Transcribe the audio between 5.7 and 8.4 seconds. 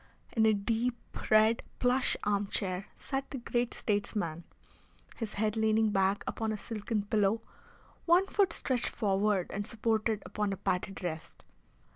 back upon a silken pillow, one